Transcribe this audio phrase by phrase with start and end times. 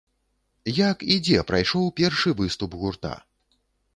[0.91, 3.13] Як і дзе прайшоў першы выступ гурта?